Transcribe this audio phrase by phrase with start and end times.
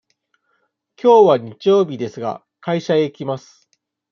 [0.95, 3.69] きょうは日曜日ですが、会社へ行きます。